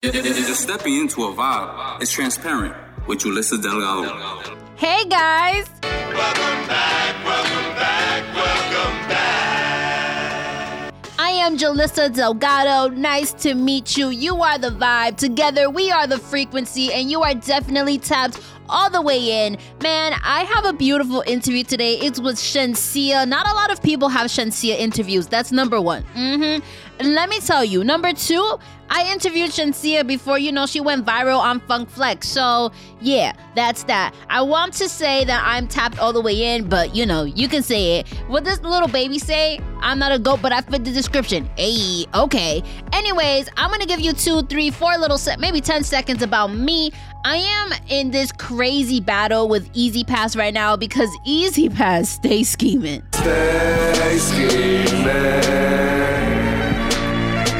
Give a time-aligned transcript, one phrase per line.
[0.00, 2.00] You're stepping into a vibe.
[2.00, 2.72] It's transparent
[3.08, 4.54] with Yulissa Delgado.
[4.76, 5.68] Hey guys!
[5.82, 10.94] Welcome back, welcome back, welcome back.
[11.18, 12.94] I am Yulissa Delgado.
[12.94, 14.10] Nice to meet you.
[14.10, 15.16] You are the vibe.
[15.16, 19.58] Together, we are the frequency, and you are definitely tapped all the way in.
[19.82, 21.94] Man, I have a beautiful interview today.
[21.94, 23.26] It's with Shenseea.
[23.26, 25.26] Not a lot of people have Shenseea interviews.
[25.26, 26.04] That's number one.
[26.14, 26.64] Mm-hmm.
[27.00, 28.58] Let me tell you, number two,
[28.90, 32.26] I interviewed Shenseea before, you know, she went viral on Funk Flex.
[32.26, 34.14] So, yeah, that's that.
[34.30, 37.48] I want to say that I'm tapped all the way in, but, you know, you
[37.48, 38.08] can say it.
[38.28, 39.60] What does Lil Baby say?
[39.80, 41.48] I'm not a goat, but I fit the description.
[41.56, 42.62] Hey, okay.
[42.92, 46.90] Anyways, I'm gonna give you two, three, four little, se- maybe 10 seconds about me.
[47.24, 53.02] I am in this crazy battle with E-ZPass right now because E-ZPass stays scheming.
[53.12, 55.67] Stay scheming.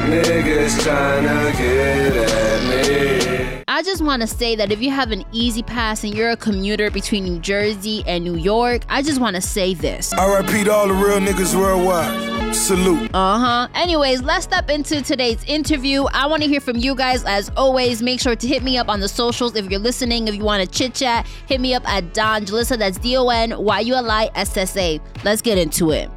[0.09, 3.63] Niggas tryna get at me.
[3.67, 6.89] I just want to say that if you have an E-ZPass and you're a commuter
[6.89, 10.11] between New Jersey and New York, I just want to say this.
[10.13, 12.55] I repeat all the real niggas worldwide.
[12.55, 13.11] Salute.
[13.13, 13.67] Uh huh.
[13.75, 16.05] Anyways, let's step into today's interview.
[16.05, 18.01] I want to hear from you guys as always.
[18.01, 20.27] Make sure to hit me up on the socials if you're listening.
[20.27, 22.79] If you want to chit chat, hit me up at Don Yulissa.
[22.79, 24.99] That's D O N Y U L I S S A.
[25.23, 26.09] Let's get into it.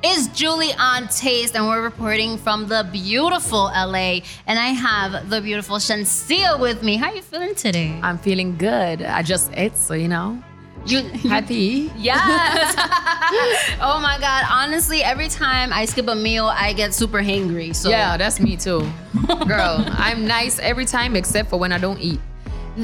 [0.00, 4.20] It's Yuli on Taste, and we're reporting from the beautiful LA.
[4.46, 6.96] And I have the beautiful Shenseea with me.
[6.96, 7.98] How are you feeling today?
[8.00, 9.02] I'm feeling good.
[9.02, 10.40] I just ate, so you know,
[10.86, 11.90] You happy.
[11.96, 12.74] Yes.
[13.80, 14.44] oh my God.
[14.48, 17.74] Honestly, every time I skip a meal, I get super hangry.
[17.74, 18.88] So Yeah, that's me too.
[19.48, 22.20] Girl, I'm nice every time except for when I don't eat.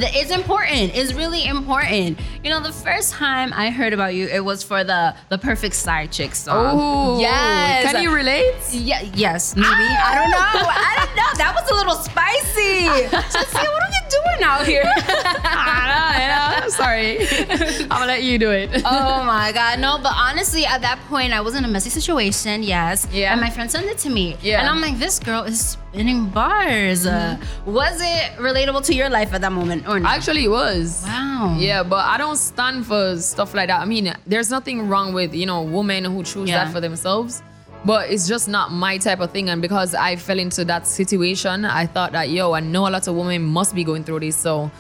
[0.03, 0.97] It's important.
[0.97, 2.19] It's really important.
[2.43, 5.75] You know, the first time I heard about you, it was for the the perfect
[5.75, 6.79] side chick song.
[6.79, 7.91] Oh, yes.
[7.91, 8.55] Can you relate?
[8.73, 9.69] Yeah, yes, maybe.
[9.69, 10.67] I don't know.
[10.69, 11.31] I don't know.
[11.39, 12.87] That was a little spicy.
[13.35, 14.85] Shenseea, what are doing out here?
[14.87, 17.19] I know, I'm sorry.
[17.83, 18.71] I'm gonna let you do it.
[18.85, 22.63] oh my god, no, but honestly, at that point, I was in a messy situation,
[22.63, 23.07] yes.
[23.13, 23.33] Yeah.
[23.33, 24.37] And my friend sent it to me.
[24.43, 24.61] Yeah.
[24.61, 27.07] And I'm like, this girl is spinning bars.
[27.07, 27.37] Uh,
[27.67, 30.17] was it relatable to your life at that moment or not?
[30.17, 31.03] Actually, it was.
[31.05, 31.57] wow.
[31.59, 33.81] Yeah, but I don't stand for stuff like that.
[33.81, 36.65] I mean, there's nothing wrong with, you know, women who choose Yeah.
[36.65, 37.43] that for themselves.
[37.85, 39.51] But it's just not my type of thing.
[39.51, 43.07] And because I fell into that situation, I thought that, yo, I know a lot
[43.07, 44.37] of women must be going through this.
[44.37, 44.71] So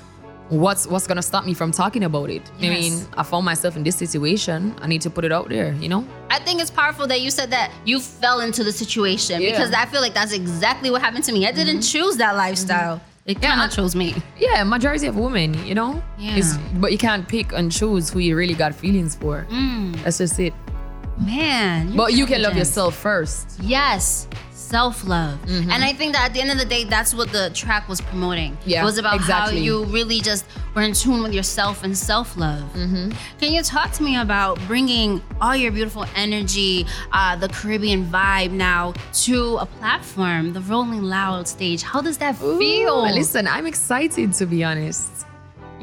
[0.49, 2.51] what's what's gonna stop me from talking about it?
[2.59, 4.75] I mean, I found myself in this situation.
[4.81, 6.07] I need to put it out there, you know?
[6.31, 9.51] I think it's powerful that you said that you fell into the situation Yeah.
[9.51, 11.47] because I feel like that's exactly what happened to me.
[11.47, 12.01] I didn't mm-hmm.
[12.05, 12.97] choose that lifestyle.
[12.97, 13.11] Mm-hmm.
[13.27, 14.15] It kind of chose me.
[14.39, 16.03] Yeah, majority of women, you know?
[16.19, 16.37] Yeah.
[16.37, 19.47] It's, but you can't pick and choose who you really got feelings for.
[19.49, 20.03] Mm.
[20.05, 20.53] That's just it.
[21.19, 21.97] Man.
[21.97, 23.59] But you can love yourself first.
[23.61, 25.39] Yes, self love.
[25.47, 25.71] Mm-hmm.
[25.71, 28.01] And I think that at the end of the day, that's what the track was
[28.01, 28.57] promoting.
[28.67, 29.59] Yeah, it was about exactly.
[29.59, 30.45] how you really just
[30.75, 32.65] were in tune with yourself and self love.
[32.73, 33.13] Mm-hmm.
[33.39, 38.51] Can you talk to me about bringing all your beautiful energy, uh, the Caribbean vibe
[38.51, 38.95] now
[39.25, 41.83] to a platform, the Rolling Loud stage?
[41.83, 43.05] How does that feel?
[43.05, 45.24] Ooh, Listen, I'm excited to be honest.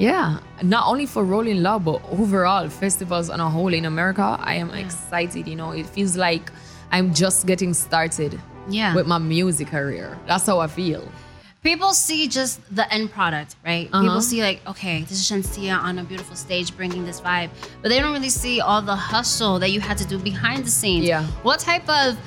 [0.02, 4.36] Yeah, not only for Rolling Loud, but overall festivals on a whole in America.
[4.42, 5.48] I am excited.
[5.48, 6.52] You know, it feels like
[6.92, 8.96] I'm just getting started Yeah.
[8.96, 10.18] with my music career.
[10.26, 11.04] That's how I feel.
[11.62, 13.88] People see just the end product, right?
[13.94, 14.02] Uh-huh.
[14.02, 17.52] People see like, okay, this is Shenseea on a beautiful stage bringing this vibe,
[17.84, 20.72] but they don't really see all the hustle that you had to do behind the
[20.72, 21.06] scenes.
[21.06, 21.24] Yeah.
[21.44, 22.18] What type of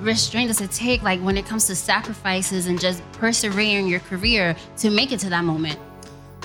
[0.00, 4.54] restraint does it take, like when it comes to sacrifices and just persevering your career
[4.76, 5.76] to make it to that moment?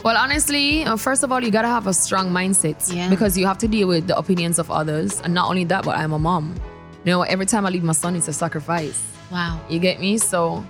[0.06, 3.10] Well, honestly, uh, first of all, you gotta have a strong mindset Yeah.
[3.10, 5.98] because you have to deal with the opinions of others, and not only that, but
[5.98, 6.54] I'm a mom.
[7.04, 9.02] You know, every time I leave my son, it's a sacrifice.
[9.32, 9.60] Wow.
[9.68, 10.20] You get me?
[10.20, 10.64] So,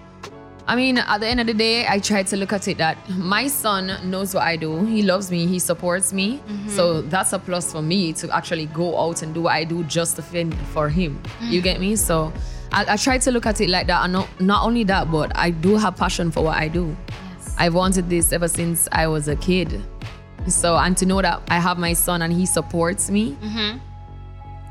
[0.65, 2.97] I mean, at the end of the day, I try to look at it that
[3.09, 4.85] my son knows what I do.
[4.85, 5.45] He loves me.
[5.47, 6.41] He supports me.
[6.69, 9.83] So that's a plus for me to actually go out and do what I do
[9.83, 10.15] just
[10.71, 11.21] for him.
[11.41, 11.97] You get me?
[11.97, 12.31] So
[12.71, 14.05] I, I try to look at it like that.
[14.05, 16.95] And not, not only that, but I do have passion for what I do.
[17.55, 17.61] Yes.
[17.61, 19.81] I've wanted this ever since I was a kid.
[20.47, 23.79] So, and to know that I have my son and he supports me, mm-hmm.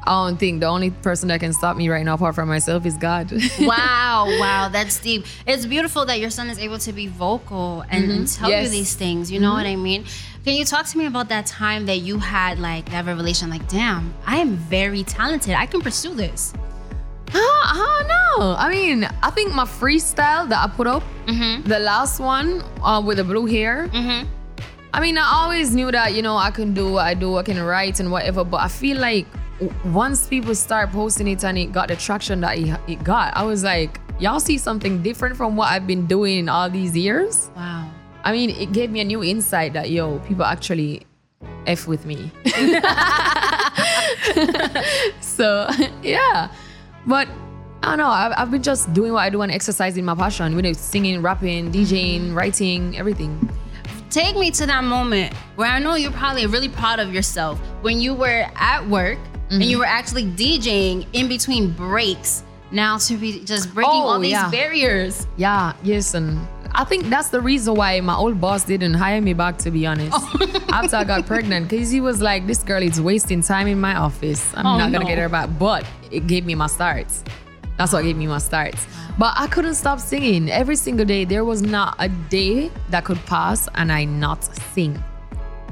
[0.07, 2.85] I don't think the only person that can stop me right now, apart from myself,
[2.85, 3.33] is God.
[3.61, 5.25] wow, wow, that's deep.
[5.47, 8.95] It's beautiful that your son is able to be vocal and, and tell you these
[8.95, 9.33] things.
[9.33, 9.81] You know what mm-hmm.
[9.81, 10.05] I mean?
[10.45, 13.49] Can you talk to me about that time that you had like that revelation?
[13.49, 15.55] Like, damn, I am very talented.
[15.55, 16.53] I can pursue this.
[17.35, 18.57] I don't know.
[18.59, 23.19] I mean, I think my freestyle that I put up, the last one uh, with
[23.19, 23.89] the blue hair.
[24.93, 27.43] I mean, I always knew that you know I can do what I do, I
[27.43, 28.45] can write and whatever.
[28.45, 29.27] But I feel like
[29.87, 33.43] once people start posting it and it got the traction that it, it got, I
[33.43, 37.51] was like, y'all see something different from what I've been doing all these years.
[37.57, 37.91] Wow.
[38.23, 41.07] I mean, it gave me a new insight that yo, people actually
[41.67, 42.31] f with me.
[45.21, 45.69] so
[46.03, 46.49] yeah,
[47.07, 47.29] but
[47.83, 48.07] I don't know.
[48.09, 50.55] I've, I've been just doing what I do and exercising my passion.
[50.55, 53.49] You know, singing, rapping, DJing, writing, everything.
[54.11, 58.01] Take me to that moment where I know you're probably really proud of yourself when
[58.01, 59.31] you were at work and
[59.61, 59.61] Mm-hmm.
[59.63, 62.43] you were actually DJing in between breaks.
[62.71, 64.51] Now to be just breaking Oh, all these yeah.
[64.51, 65.27] barriers.
[65.37, 66.41] Yeah, yes, and
[66.77, 69.59] I think that's the reason why my old boss didn't hire me back.
[69.59, 70.13] To be honest,
[70.71, 73.95] after I got pregnant, because he was like, "This girl is wasting time in my
[73.97, 74.53] office.
[74.57, 75.09] I'm Oh, not gonna no.
[75.09, 77.23] get her back." But it gave me my starts.
[77.79, 78.87] That's what gave me my starts.
[79.19, 81.25] But I couldn't stop singing every single day.
[81.25, 84.43] There was not a day that could pass and I not
[84.73, 85.03] sing.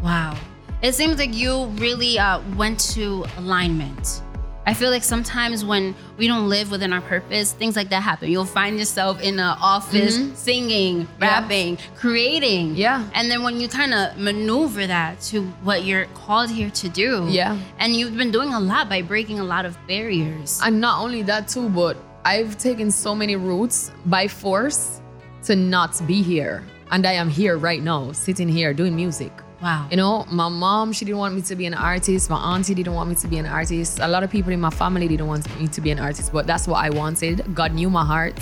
[0.02, 0.37] Wow.
[0.82, 4.22] It seems like you really uh, went to alignment.
[4.64, 8.31] I feel like sometimes when we don't live within our purpose, things like that happen.
[8.31, 11.23] You'll find yourself in an office singing, Mm-hmm.
[11.23, 11.29] Yeah.
[11.41, 12.76] rapping, creating.
[12.76, 13.09] Yeah.
[13.14, 17.26] And then when you kind of maneuver that to what you're called here to do.
[17.29, 17.59] Yeah.
[17.81, 20.61] And you've been doing a lot by breaking a lot of barriers.
[20.64, 25.00] And not only that too, but I've taken so many routes by force
[25.44, 26.62] to not be here.
[26.93, 29.33] And I am here right now, sitting here doing music.
[29.62, 29.89] Wow.
[29.91, 32.29] You know, my mom, she didn't want me to be an artist.
[32.29, 33.99] My auntie didn't want me to be an artist.
[34.00, 36.47] A lot of people in my family didn't want me to be an artist, but
[36.47, 37.55] that's what I wanted.
[37.55, 38.39] God knew my heart.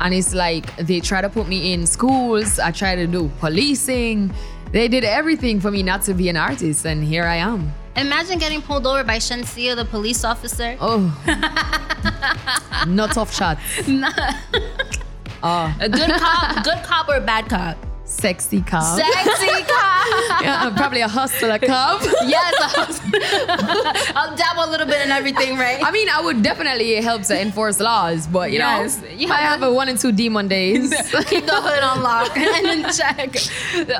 [0.00, 2.58] And it's like they try to put me in schools.
[2.58, 4.34] I try to do policing.
[4.70, 7.72] They did everything for me not to be an artist, and here I am.
[7.96, 10.76] Imagine getting pulled over by Shenseea, the police officer.
[10.78, 11.08] Oh,
[12.86, 13.32] not tough
[15.42, 15.76] shots.
[15.80, 17.91] A good cop, good cop or bad cop?
[18.12, 18.98] Sexy cop.
[18.98, 20.42] Sexy cop.
[20.42, 22.02] yeah, probably a hustler cop.
[22.26, 25.80] Yes, I'll, I'll dabble a little bit in everything, right?
[25.82, 29.36] I mean, I would definitely help to enforce laws, but you Yes, know, you I
[29.38, 30.90] have- a one and two demon days.
[31.26, 33.34] Keep the hood on lock and then check.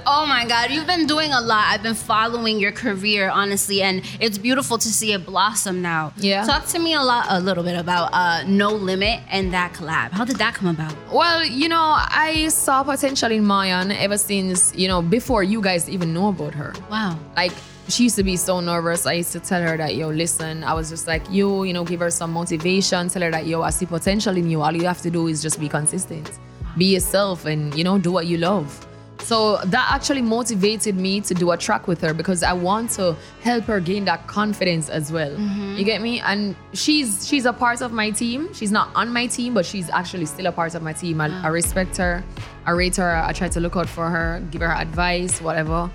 [0.07, 1.65] Oh my God, you've been doing a lot.
[1.69, 6.13] I've been following your career, honestly, and it's beautiful to see it blossom now.
[6.17, 6.45] Yeah.
[6.45, 10.11] Talk to me a lot, a little bit about uh, No Limit and that collab.
[10.13, 10.95] How did that come about?
[11.13, 15.89] Well, you know, I saw potential in Mayan ever since, you know, before you guys
[15.89, 16.75] even know about her.
[16.91, 17.17] Wow.
[17.37, 17.53] Like,
[17.89, 19.07] she used to be so nervous.
[19.07, 21.85] I used to tell her that, yo, listen, I was just like, you, you know,
[21.85, 24.61] give her some motivation, tell her that, yo, I see potential in you.
[24.61, 26.31] All you have to do is just be consistent,
[26.77, 28.87] be yourself, and, you know, do what you love.
[29.33, 33.17] So that actually motivated me to do a track with her because I want to
[33.41, 35.31] help her gain that confidence as well.
[35.31, 35.77] Mm-hmm.
[35.79, 36.21] You get me?
[36.21, 38.53] And she's she's a part of my team.
[38.53, 41.19] She's not on my team, but she's actually still a part of my team.
[41.19, 41.45] I, ah.
[41.45, 42.23] I respect her.
[42.67, 43.17] I rate her.
[43.17, 45.91] I try to look out for her, give her advice, whatever.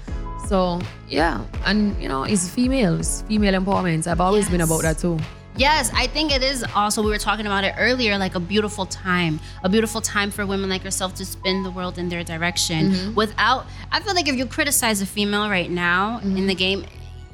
[0.47, 4.07] So yeah, and you know, it's females, female empowerment.
[4.07, 5.19] I've always been about that too.
[5.57, 8.85] Yes, I think it is also, we were talking about it earlier, like a beautiful
[8.85, 9.39] time.
[9.63, 13.15] A beautiful time for women like yourself to spin the world in their direction Mm-hmm.
[13.15, 16.47] without, I feel like if you criticize a female right now in Mm-hmm.
[16.47, 16.85] the game,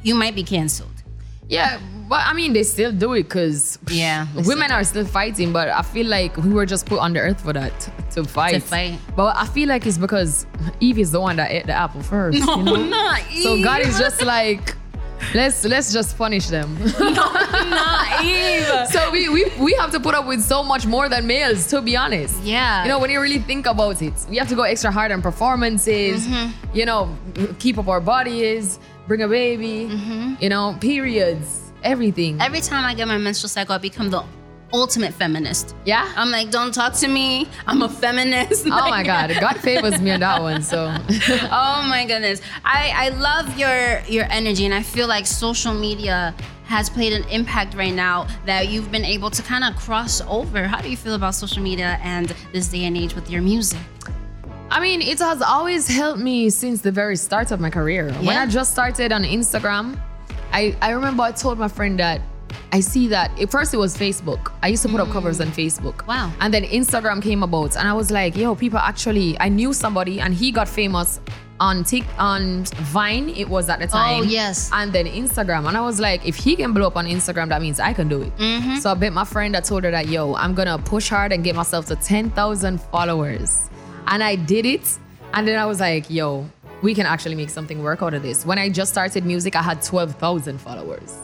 [0.04, 0.90] you might be canceled.
[1.50, 5.52] Yeah, but I mean, they still do it because Yeah, women are still fighting.
[5.52, 7.74] But I feel like we were just put on the earth for that
[8.12, 8.54] to fight.
[8.54, 8.98] To fight.
[9.16, 10.46] But I feel like it's because
[10.80, 12.38] Eve is the one that ate the apple first.
[12.58, 12.76] you know?
[12.86, 14.76] not So God is just like,
[15.34, 16.78] let's let's just punish them.
[17.70, 18.88] Naive.
[18.90, 21.82] so we, we we have to put up with so much more than males, to
[21.82, 22.42] be honest.
[22.44, 22.84] Yeah.
[22.84, 25.22] You know, when you really think about it, we have to go extra hard on
[25.22, 26.78] performances, Mm-hmm.
[26.78, 27.10] you know,
[27.60, 29.90] keep up our bodies, bring a baby,
[30.40, 32.40] you know, periods, everything.
[32.42, 34.24] Every time I get my menstrual cycle, I become the
[34.74, 35.76] ultimate feminist.
[35.86, 36.12] yeah?
[36.16, 37.48] I'm like, don't talk to me.
[37.68, 38.66] I'm a feminist.
[38.68, 39.32] oh my God.
[39.40, 40.62] God favors me on that one.
[40.64, 40.86] So,
[41.52, 46.34] oh my goodness i i love your your energy and i feel like social media
[46.66, 50.68] has played an impact right now that you've been able to kind of cross over
[50.68, 53.80] how do you feel about social media and this day and age with your music
[54.72, 58.12] I mean, it has always helped me since the very start of my career.
[58.14, 60.00] When I just started on Instagram,
[60.52, 62.22] I, I remember I told my friend that
[62.72, 64.52] I see that at first it was Facebook.
[64.62, 65.98] I used to put up covers on Facebook.
[65.98, 66.08] Mm.
[66.08, 66.32] Wow.
[66.40, 70.20] And then Instagram came about, and I was like, yo, people actually, I knew somebody,
[70.20, 71.20] and he got famous
[71.60, 73.30] on Tik on Vine.
[73.30, 74.22] It was at the time.
[74.22, 74.70] Oh, yes.
[74.74, 77.62] And then Instagram, and I was like, if he can blow up on Instagram, that
[77.62, 78.36] means I can do it.
[78.38, 78.78] Mm-hmm.
[78.78, 79.56] So I bet my friend.
[79.56, 83.70] I told her that, yo, I'm gonna push hard and get myself to 10,000 followers.
[84.08, 84.98] And I did it.
[85.34, 86.46] And then I was like, yo,
[86.82, 88.46] we can actually make something work out of this.
[88.46, 91.18] When I just started music, I had 12,000 followers.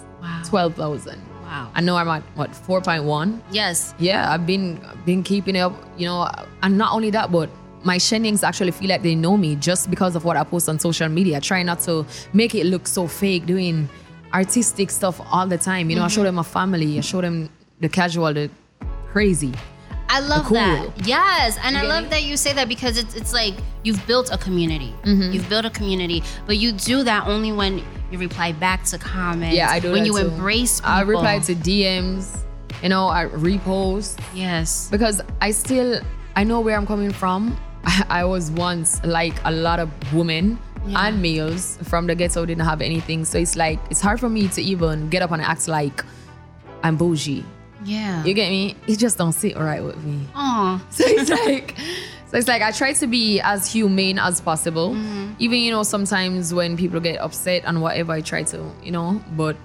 [0.51, 0.69] Wow.
[0.69, 1.21] 12,000.
[1.43, 1.71] Wow.
[1.73, 3.39] I know I'm at, what, 4.1?
[3.51, 6.29] yes Yeah, I've been been keeping up, you know,
[6.61, 7.49] and not only that, but
[7.83, 10.79] my Shenyengs actually feel like they know me just because of what I post on
[10.79, 11.37] social media.
[11.37, 13.89] I try not to make it look so fake, doing
[14.33, 15.89] artistic stuff all the time.
[15.89, 16.15] You know, I mm-hmm.
[16.15, 18.49] show them my family, I show them the casual, the
[19.07, 19.53] crazy.
[20.09, 20.55] I love cool.
[20.55, 21.05] that.
[21.07, 22.09] Yes, and I love me?
[22.09, 24.93] that you say that because it's it's like you've built a community.
[25.03, 25.31] Mm-hmm.
[25.31, 29.55] You've built a community, but you do that only when you reply back to comments.
[29.55, 30.27] Yeah, I do when that you too.
[30.27, 30.91] embrace people.
[30.91, 32.39] I reply to DMs,
[32.81, 34.89] you know, I repost yes.
[34.89, 36.01] because I still
[36.35, 37.55] I know where I'm coming from.
[38.09, 41.05] I was once like a lot of women Yeah.
[41.07, 44.47] and males from the ghetto didn't have anything, so it's like it's hard for me
[44.49, 46.03] to even get up and act like
[46.83, 47.45] I'm bougie.
[47.83, 48.23] Yeah.
[48.23, 48.75] You get me?
[48.87, 50.27] It just don't sit right with me.
[50.35, 50.83] Aw.
[50.91, 51.77] So it's like,
[52.27, 54.91] so it's like I try to be as humane as possible.
[54.91, 55.33] Mm-hmm.
[55.39, 59.21] Even you know sometimes when people get upset and whatever, I try to you know.
[59.35, 59.55] But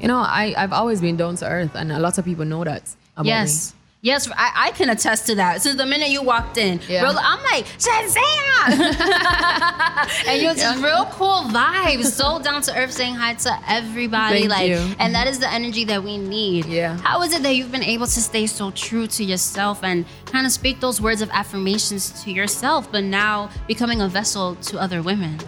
[0.00, 2.64] you know, I I've always been down to earth, and a lot of people know
[2.64, 2.82] that
[3.16, 3.74] about Yes.
[4.04, 5.62] Yes, I, I can attest to that.
[5.62, 7.00] Since the minute you walked in, Yeah.
[7.00, 8.68] bro, I'm like, Shazam!
[10.28, 14.40] and you're just real cool vibes, so down to earth, saying hi to everybody.
[14.40, 14.94] Thank like, you.
[14.98, 16.66] and that is the energy that we need.
[16.66, 16.98] Yeah.
[16.98, 20.44] How is it that you've been able to stay so true to yourself and kind
[20.44, 25.00] of speak those words of affirmations to yourself, but now becoming a vessel to other
[25.02, 25.38] women?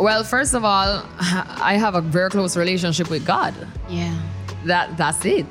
[0.00, 3.54] Well, first of all, I have a very close relationship with God.
[3.88, 4.12] Yeah.
[4.64, 5.46] That that's it.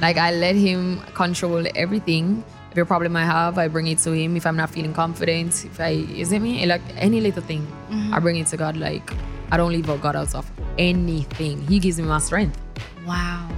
[0.00, 2.44] Like I let Him control everything.
[2.72, 4.36] Every problem I have, I bring it to Him.
[4.36, 8.12] If I'm not feeling confident, if I is it me like any little thing, mm-hmm.
[8.12, 8.76] I bring it to God.
[8.76, 9.12] Like
[9.52, 11.66] I don't leave God out of anything.
[11.68, 12.58] He gives me my strength
[13.06, 13.48] Wow.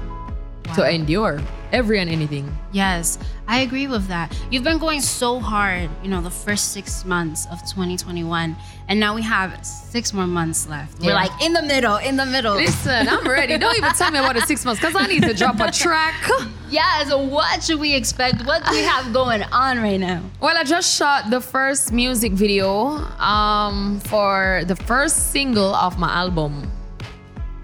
[0.75, 1.41] To endure
[1.73, 2.51] every and anything.
[2.73, 3.19] Yes,
[3.49, 4.37] I agree with that.
[4.51, 8.57] You've been going so hard, you know, the first six months of 2021,
[8.89, 11.01] and now we have six more months left.
[11.01, 12.55] We're like in the middle, in the middle.
[12.55, 13.59] Listen, I'm ready.
[13.59, 16.15] Don't even tell me about the six months because I need to drop a track.
[16.71, 18.45] yeah, so what should we expect?
[18.45, 20.23] What do we have going on right now?
[20.41, 22.89] Well, I just shot the first music video
[23.21, 26.71] um, for the first single of my album.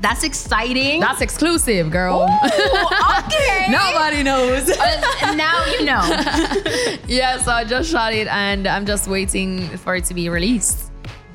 [0.02, 0.98] That's exciting.
[0.98, 2.22] That's exclusive, girl.
[2.22, 2.24] Ooh,
[3.24, 3.68] okay.
[3.70, 4.68] Nobody knows.
[4.68, 6.02] Uh, now you know.
[7.06, 10.90] yeah, so I just shot it and I'm just waiting for it to be released.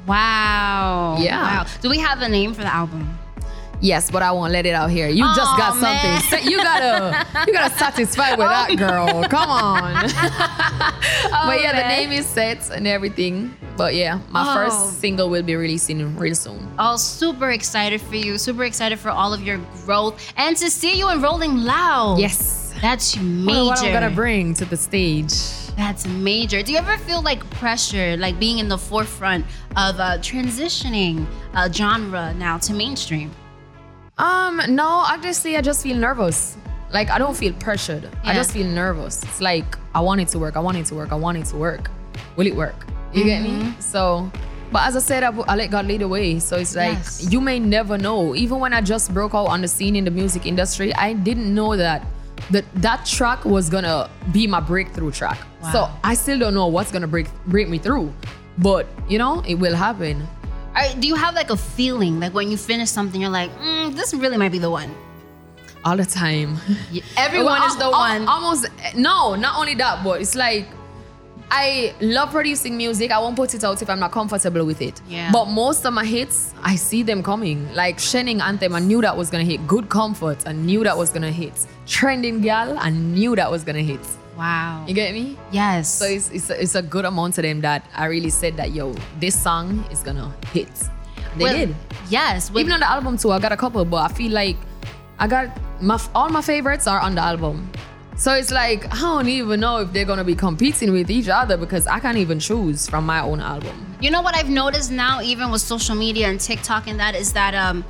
[0.06, 1.18] Wow.
[1.20, 1.42] Yeah.
[1.42, 1.66] Wow.
[1.82, 3.18] Do we have a name for the album?
[3.80, 5.08] Yes, but I won't let it out here.
[5.08, 5.86] You just got something.
[6.12, 6.22] man.
[6.24, 9.24] Say- You gotta, you gotta satisfy with that girl.
[9.26, 9.94] Come on.
[11.48, 13.56] but yeah, the name is set and everything.
[13.78, 14.54] But yeah, my Oh.
[14.56, 16.68] first single will be releasing real soon.
[16.80, 20.98] all super excited for you, super excited for all of your growth, and to see
[20.98, 22.20] you in Rolling Loud.
[22.20, 22.74] Yes.
[22.82, 23.64] That's major.
[23.66, 25.34] What I'm gonna bring to the stage.
[25.78, 26.64] That's major.
[26.64, 31.72] Do you ever feel like pressure, like being in the forefront of uh, transitioning a
[31.72, 33.32] genre now to mainstream?
[34.18, 36.58] Um, no, honestly, I just feel nervous.
[36.92, 38.10] Like I don't feel pressured.
[38.24, 39.22] I just feel nervous.
[39.24, 40.56] It's like I want it to work.
[40.56, 41.12] I want it to work.
[41.12, 41.92] I want it to work.
[42.36, 42.88] Will it work?
[43.14, 43.50] You get me?
[43.50, 43.80] Mm-hmm.
[43.82, 44.32] So,
[44.72, 46.40] but as I said, I, I let God lead the way.
[46.40, 47.28] So it's like Yes.
[47.32, 48.36] you may never know.
[48.36, 51.54] Even when I just broke out on the scene in the music industry, I didn't
[51.54, 52.06] know that
[52.52, 55.38] that that track was gonna be my breakthrough track.
[55.74, 58.14] So I still don't know what's gonna break break me through.
[58.60, 60.26] But you know, it will happen.
[60.78, 63.96] Are, do you have like a feeling, like when you finish something, you're like, mm,
[63.96, 64.94] this really might be the one?
[65.84, 66.58] All the time.
[67.18, 68.28] Everyone Well, is the al- one.
[68.28, 70.68] Almost no, not only that, but it's like
[71.50, 73.10] I love producing music.
[73.12, 75.00] I won't put it out if I'm not comfortable with it.
[75.08, 75.32] Yeah.
[75.32, 77.74] But most of my hits, I see them coming.
[77.74, 79.66] Like Shenyeng Anthem, I knew that was gonna hit.
[79.66, 81.66] Good Comfort, I knew that was gonna hit.
[81.86, 84.02] Trending Gal, I knew that was gonna hit.
[84.38, 84.86] Wow.
[84.88, 85.38] You get me?
[85.52, 85.94] yes.
[85.94, 88.72] So it's, it's, a, it's a good amount to them that I really said that,
[88.72, 90.70] yo, this song is gonna hit.
[91.38, 91.76] They Well, did.
[92.10, 92.50] Yes.
[92.56, 94.58] Even on the album too, I got a couple, but I feel like
[95.20, 95.50] I got
[95.82, 97.70] my all my favorites are on the album.
[98.16, 101.56] So it's like I don't even know if they're gonna be competing with each other
[101.58, 103.96] because I can't even choose from my own album.
[104.02, 107.34] You know what I've noticed now, even with social media and TikTok and that, is
[107.34, 107.84] that um,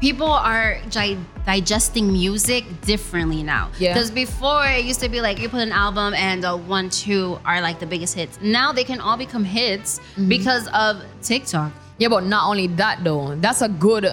[0.00, 3.70] people are gi- digesting music differently now.
[3.78, 3.92] Yeah.
[3.92, 7.38] Because before it used to be like you put an album and uh, one, two
[7.44, 8.38] are like the biggest hits.
[8.40, 10.28] Now they can all become hits Mm-hmm.
[10.28, 11.72] because of TikTok.
[11.98, 14.06] Yeah, but not only that though, that's a good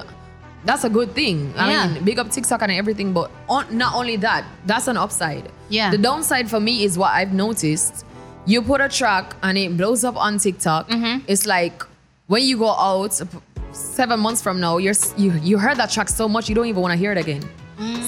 [0.66, 1.54] that's a good thing.
[1.56, 1.88] I Yeah.
[1.88, 5.50] mean, big up TikTok and everything, but on, not only that, that's an upside.
[5.70, 5.92] Yeah.
[5.92, 8.06] The downside for me is what I've noticed.
[8.46, 10.90] You put a track and it blows up on TikTok.
[10.90, 11.26] Mm-hmm.
[11.28, 11.84] It's like
[12.28, 13.22] when you go out
[13.78, 16.82] seven months from now, you're you you heard that track so much you don't even
[16.82, 17.44] want to hear it again.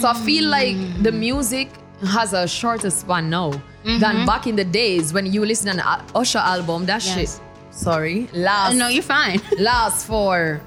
[0.01, 1.69] So I feel like the music
[2.07, 3.51] has a shorter span now
[3.83, 6.85] than back in the days when you listen to an Usher album.
[6.85, 7.19] That Mm-hmm.
[7.19, 7.35] Yes.
[7.39, 7.41] shit.
[7.71, 9.39] Sorry, last no, you're fine.
[9.59, 10.59] last for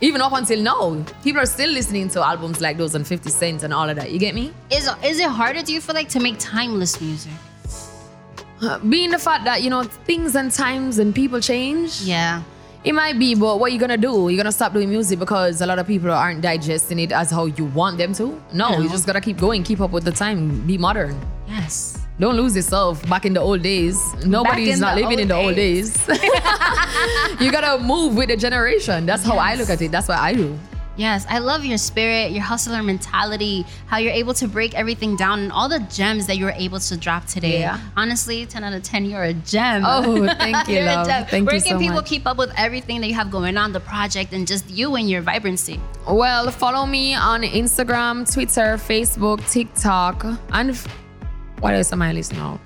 [0.00, 1.04] even up until now.
[1.24, 4.10] People are still listening to albums like those and 50 Cent and all of that.
[4.12, 4.52] You get me?
[4.70, 5.62] is is it harder?
[5.62, 7.32] Do you feel like to make timeless music?
[8.62, 12.00] Uh, Being the fact that, you know, things and times and people change.
[12.02, 12.42] Yeah.
[12.86, 14.28] It might be, but what are you gonna do?
[14.28, 17.46] You're gonna stop doing music because a lot of people aren't digesting it as how
[17.46, 18.40] you want them to?
[18.52, 18.78] No, No.
[18.80, 21.18] you just gotta keep going, keep up with the time, be modern.
[21.48, 21.98] Yes.
[22.20, 23.98] don't lose yourself back in the old days.
[24.24, 25.98] Nobody's not living in the old days.
[27.40, 29.04] you gotta move with the generation.
[29.04, 29.90] That's how I look at it.
[29.90, 30.56] That's what I do.
[30.96, 35.40] Yes, I love your spirit, your hustler mentality, how you're able to break everything down,
[35.40, 37.60] and all the gems that you were able to drop today.
[37.60, 37.78] Yeah.
[37.96, 39.82] Honestly, 10 out of 10, you're a gem.
[39.84, 41.06] Oh, thank you, You're a love.
[41.06, 41.26] gem.
[41.26, 42.06] Thank Where you can so people much.
[42.06, 45.08] keep up with everything that you have going on, the project, and just you and
[45.10, 45.78] your vibrancy?
[46.08, 50.86] Well, follow me on Instagram, Twitter, Facebook, TikTok, and f-
[51.60, 52.58] what else am I listening now?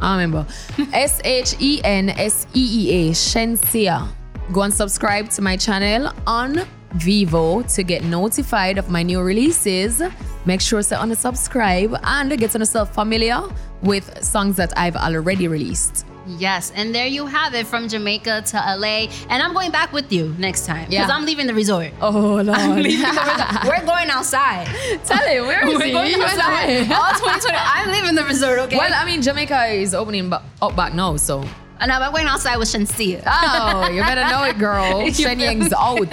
[0.00, 0.46] don't remember.
[0.92, 4.08] S H E N S E E A, Shenseea.
[4.52, 6.60] Go and subscribe to my channel on
[6.98, 10.02] Vevo to get notified of my new releases.
[10.44, 13.40] Make sure to unsubscribe and get yourself familiar
[13.82, 16.06] with songs that I've already released.
[16.36, 19.08] Yes, and there you have it from Jamaica to LA.
[19.30, 21.14] And I'm going back with you next time because Yeah.
[21.16, 21.90] I'm leaving the resort.
[22.02, 22.84] Oh Lord.
[23.68, 24.66] We're going outside.
[25.06, 25.92] Tell him where is We're he?
[25.92, 26.92] going outside.
[26.92, 27.56] All 2020.
[27.56, 28.76] I'm leaving the resort, okay?
[28.76, 31.44] Well, I mean, Jamaica is opening up back now, so.
[31.80, 33.22] And I'm going outside with Shenseea.
[33.26, 35.02] Oh, you better know it, girl.
[35.08, 36.08] You Shen feel Yang's out.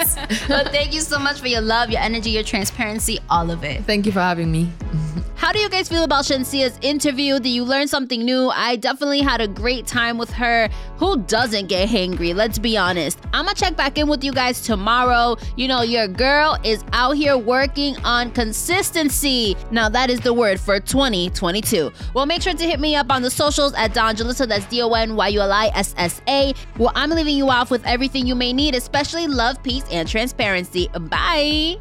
[0.47, 3.83] but thank you so much for your love, your energy, your transparency, all of it.
[3.83, 4.69] Thank you for having me.
[5.45, 7.39] How do you guys feel about Shenseea's interview?
[7.39, 8.49] Did you learn something new?
[8.49, 10.67] I definitely had a great time with her.
[10.97, 12.33] Who doesn't get hangry?
[12.33, 13.19] Let's be honest.
[13.31, 15.37] I'm gonna check back in with you guys tomorrow.
[15.55, 19.55] You know, your girl is out here working on consistency.
[19.69, 21.91] Now, that is the word for 2022.
[22.15, 24.47] Well, make sure to hit me up on the socials at Don Yulissa.
[24.47, 26.55] That's D O N Y U L I S S A.
[26.79, 30.87] Well, I'm leaving you off with everything you may need, especially love, peace, and transparency.
[30.87, 31.77] Bye.